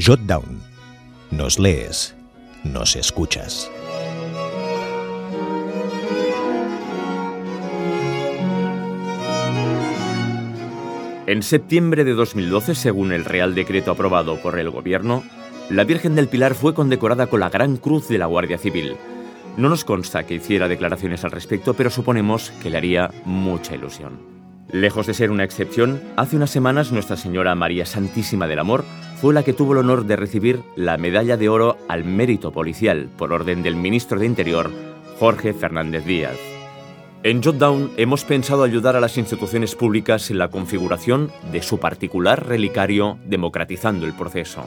[0.00, 0.62] Jotdown.
[1.32, 2.14] Nos lees,
[2.62, 3.68] nos escuchas.
[11.26, 15.24] En septiembre de 2012, según el Real Decreto aprobado por el Gobierno,
[15.68, 18.94] la Virgen del Pilar fue condecorada con la Gran Cruz de la Guardia Civil.
[19.56, 24.20] No nos consta que hiciera declaraciones al respecto, pero suponemos que le haría mucha ilusión.
[24.70, 28.84] Lejos de ser una excepción, hace unas semanas Nuestra Señora María Santísima del Amor
[29.20, 33.08] fue la que tuvo el honor de recibir la medalla de oro al mérito policial
[33.18, 34.70] por orden del ministro de Interior,
[35.18, 36.38] Jorge Fernández Díaz.
[37.24, 42.46] En Jotdown hemos pensado ayudar a las instituciones públicas en la configuración de su particular
[42.46, 44.64] relicario democratizando el proceso.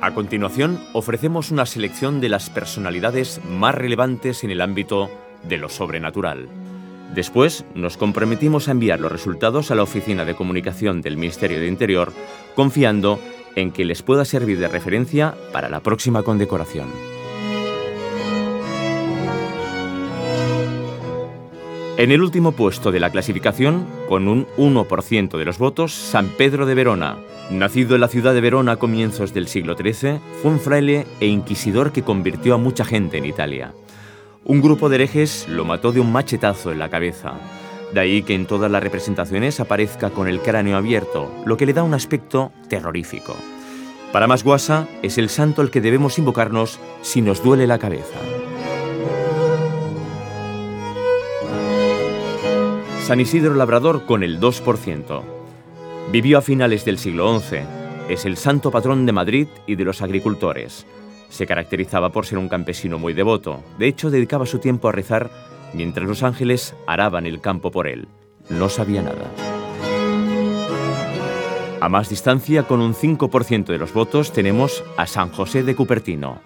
[0.00, 5.10] A continuación, ofrecemos una selección de las personalidades más relevantes en el ámbito
[5.42, 6.48] de lo sobrenatural.
[7.16, 11.66] Después, nos comprometimos a enviar los resultados a la Oficina de Comunicación del Ministerio de
[11.66, 12.12] Interior,
[12.54, 13.18] confiando
[13.60, 16.88] en que les pueda servir de referencia para la próxima condecoración.
[21.98, 26.64] En el último puesto de la clasificación, con un 1% de los votos, San Pedro
[26.64, 27.16] de Verona.
[27.50, 31.26] Nacido en la ciudad de Verona a comienzos del siglo XIII, fue un fraile e
[31.26, 33.74] inquisidor que convirtió a mucha gente en Italia.
[34.44, 37.34] Un grupo de herejes lo mató de un machetazo en la cabeza.
[37.92, 41.72] De ahí que en todas las representaciones aparezca con el cráneo abierto, lo que le
[41.72, 43.34] da un aspecto terrorífico.
[44.12, 48.18] Para más guasa, es el santo al que debemos invocarnos si nos duele la cabeza.
[53.08, 55.22] San Isidro Labrador con el 2%.
[56.12, 57.60] Vivió a finales del siglo XI.
[58.10, 60.86] Es el santo patrón de Madrid y de los agricultores.
[61.30, 63.62] Se caracterizaba por ser un campesino muy devoto.
[63.78, 65.30] De hecho, dedicaba su tiempo a rezar
[65.72, 68.08] mientras los ángeles araban el campo por él.
[68.48, 69.30] No sabía nada.
[71.80, 76.40] A más distancia, con un 5% de los votos, tenemos a San José de Cupertino,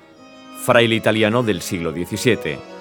[0.62, 2.73] fraile italiano del siglo XVII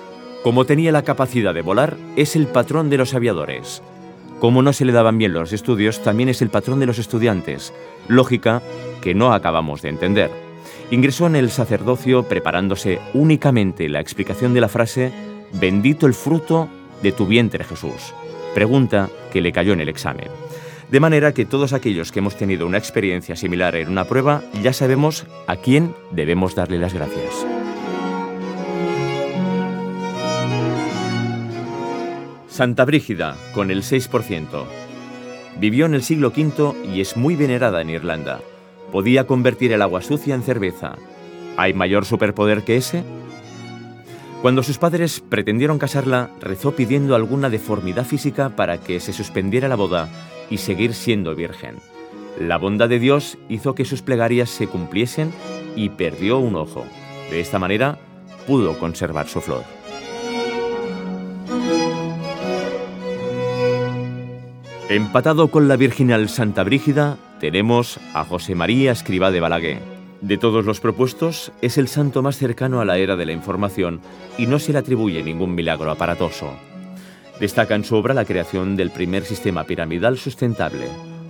[0.43, 3.83] como tenía la capacidad de volar, es el patrón de los aviadores.
[4.39, 7.75] Como no se le daban bien los estudios, también es el patrón de los estudiantes,
[8.07, 8.63] lógica
[9.01, 10.31] que no acabamos de entender.
[10.89, 15.13] Ingresó en el sacerdocio preparándose únicamente la explicación de la frase
[15.53, 16.69] Bendito el fruto
[17.01, 18.13] de tu vientre Jesús,
[18.53, 20.29] pregunta que le cayó en el examen.
[20.89, 24.73] De manera que todos aquellos que hemos tenido una experiencia similar en una prueba ya
[24.73, 27.45] sabemos a quién debemos darle las gracias.
[32.49, 34.65] Santa Brígida, con el 6%.
[35.57, 38.41] Vivió en el siglo V y es muy venerada en Irlanda.
[38.91, 40.95] Podía convertir el agua sucia en cerveza.
[41.55, 43.03] ¿Hay mayor superpoder que ese?
[44.41, 49.75] Cuando sus padres pretendieron casarla, rezó pidiendo alguna deformidad física para que se suspendiera la
[49.75, 50.09] boda
[50.49, 51.75] y seguir siendo virgen.
[52.39, 55.31] La bondad de Dios hizo que sus plegarias se cumpliesen
[55.75, 56.83] y perdió un ojo.
[57.29, 57.99] De esta manera,
[58.47, 59.63] pudo conservar su flor.
[64.89, 70.00] Empatado con la virginal Santa Brígida, tenemos a José María Escribá de Balaguer.
[70.21, 74.01] De todos los propuestos, es el santo más cercano a la era de la información
[74.37, 76.53] y no se le atribuye ningún milagro aparatoso.
[77.39, 80.87] Destaca en su obra la creación del primer sistema piramidal sustentable.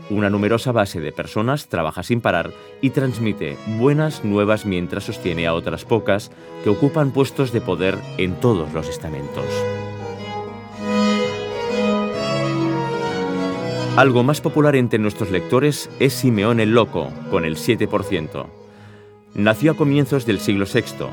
[0.09, 5.53] Una numerosa base de personas trabaja sin parar y transmite buenas nuevas mientras sostiene a
[5.53, 6.29] otras pocas
[6.66, 9.46] que ocupan puestos de poder en todos los estamentos.
[13.96, 18.60] Algo más popular entre nuestros lectores es Simeón el Loco, con el 7%.
[19.33, 21.05] Nació a comienzos del siglo VI.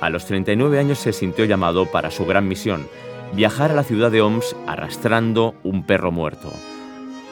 [0.00, 2.86] A los 39 años se sintió llamado para su gran misión,
[3.34, 6.52] viajar a la ciudad de Oms arrastrando un perro muerto.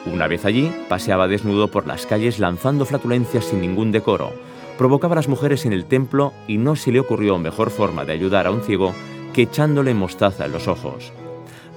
[0.05, 4.33] Una vez allí, paseaba desnudo por las calles lanzando flatulencias sin ningún decoro,
[4.77, 8.11] provocaba a las mujeres en el templo y no se le ocurrió mejor forma de
[8.11, 8.93] ayudar a un ciego
[9.33, 11.13] que echándole mostaza en los ojos.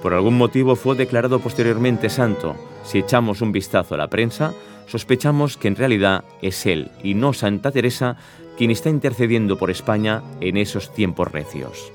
[0.01, 2.55] Por algún motivo fue declarado posteriormente santo.
[2.83, 4.53] Si echamos un vistazo a la prensa,
[4.87, 8.17] sospechamos que en realidad es él y no Santa Teresa
[8.57, 11.91] quien está intercediendo por España en esos tiempos recios.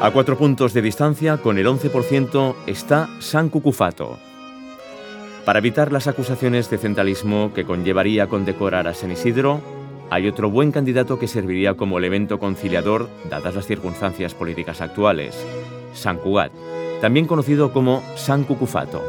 [0.00, 4.18] A cuatro puntos de distancia, con el 11%, está San Cucufato.
[5.44, 9.60] Para evitar las acusaciones de centralismo que conllevaría condecorar a San Isidro,
[10.10, 15.36] hay otro buen candidato que serviría como elemento conciliador dadas las circunstancias políticas actuales,
[15.94, 16.52] San Cugat,
[17.00, 19.02] también conocido como San Cucufato.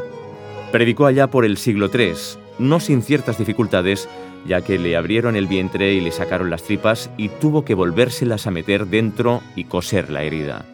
[0.72, 2.12] Predicó allá por el siglo III,
[2.58, 4.08] no sin ciertas dificultades,
[4.46, 8.46] ya que le abrieron el vientre y le sacaron las tripas y tuvo que volvérselas
[8.46, 10.64] a meter dentro y coser la herida.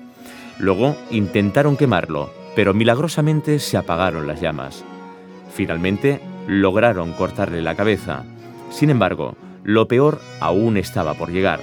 [0.59, 4.85] Luego intentaron quemarlo, pero milagrosamente se apagaron las llamas.
[5.55, 8.25] Finalmente, lograron cortarle la cabeza.
[8.71, 11.61] Sin embargo, lo peor aún estaba por llegar.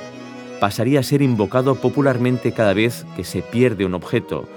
[0.59, 4.47] Pasaría a ser invocado popularmente cada vez que se pierde un objeto,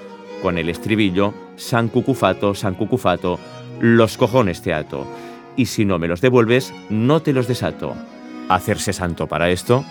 [0.42, 3.38] con el estribillo San Cucufato, San Cucufato,
[3.80, 5.06] los cojones te ato,
[5.56, 7.94] y si no me los devuelves, no te los desato.
[8.48, 9.84] ¿Hacerse santo para esto?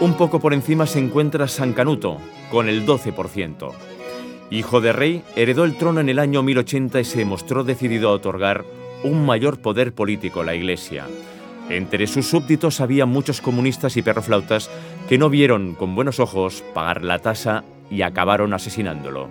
[0.00, 2.18] Un poco por encima se encuentra San Canuto,
[2.50, 3.72] con el 12%.
[4.50, 8.12] Hijo de rey, heredó el trono en el año 1080 y se mostró decidido a
[8.12, 8.64] otorgar
[9.04, 11.06] un mayor poder político a la Iglesia.
[11.70, 14.68] Entre sus súbditos había muchos comunistas y perroflautas
[15.08, 19.30] que no vieron con buenos ojos pagar la tasa y acabaron asesinándolo.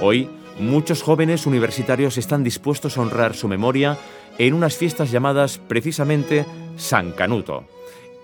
[0.00, 0.28] Hoy,
[0.58, 3.96] muchos jóvenes universitarios están dispuestos a honrar su memoria
[4.38, 6.46] en unas fiestas llamadas precisamente
[6.76, 7.64] San Canuto.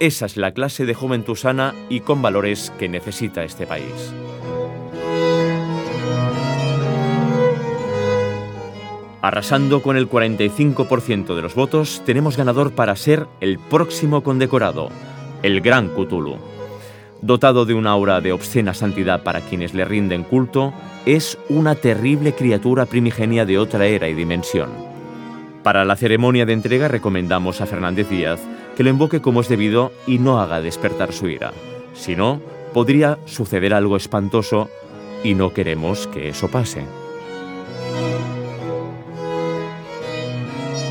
[0.00, 4.12] Esa es la clase de juventud sana y con valores que necesita este país.
[9.24, 14.90] Arrasando con el 45% de los votos, tenemos ganador para ser el próximo condecorado,
[15.42, 16.36] el Gran Cthulhu.
[17.22, 20.74] Dotado de una aura de obscena santidad para quienes le rinden culto,
[21.06, 24.68] es una terrible criatura primigenia de otra era y dimensión.
[25.62, 28.40] Para la ceremonia de entrega recomendamos a Fernández Díaz
[28.76, 31.54] que lo invoque como es debido y no haga despertar su ira.
[31.94, 32.42] Si no,
[32.74, 34.68] podría suceder algo espantoso
[35.22, 36.84] y no queremos que eso pase.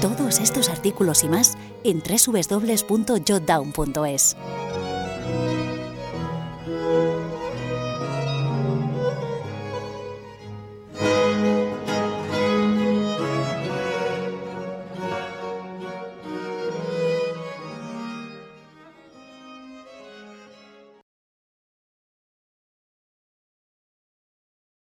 [0.03, 3.05] Todos estos artículos y más en www.jotdown.es.